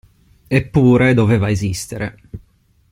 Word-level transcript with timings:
Eppure, 0.47 1.13
doveva 1.13 1.49
esistere. 1.51 2.17